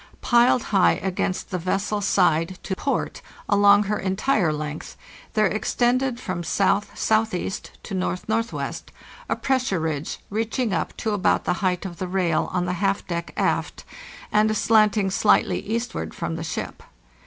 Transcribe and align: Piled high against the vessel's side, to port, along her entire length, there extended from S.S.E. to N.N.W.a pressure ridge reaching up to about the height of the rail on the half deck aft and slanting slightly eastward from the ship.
Piled 0.21 0.63
high 0.73 0.93
against 0.93 1.51
the 1.51 1.59
vessel's 1.59 2.07
side, 2.07 2.57
to 2.63 2.75
port, 2.75 3.21
along 3.47 3.83
her 3.83 3.99
entire 3.99 4.51
length, 4.51 4.97
there 5.35 5.45
extended 5.45 6.19
from 6.19 6.39
S.S.E. 6.39 7.51
to 7.83 7.95
N.N.W.a 7.95 9.35
pressure 9.35 9.79
ridge 9.79 10.17
reaching 10.31 10.73
up 10.73 10.97
to 10.97 11.11
about 11.11 11.43
the 11.43 11.53
height 11.61 11.85
of 11.85 11.97
the 11.97 12.07
rail 12.07 12.49
on 12.51 12.65
the 12.65 12.73
half 12.81 13.05
deck 13.05 13.31
aft 13.37 13.83
and 14.31 14.57
slanting 14.57 15.11
slightly 15.11 15.59
eastward 15.59 16.15
from 16.15 16.35
the 16.35 16.43
ship. 16.43 16.81